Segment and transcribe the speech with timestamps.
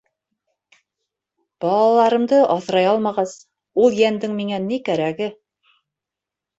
[1.65, 3.37] Балаларымды аҫрай алмағас,
[3.87, 5.33] ул йәндең миңә ни кәрәге?!.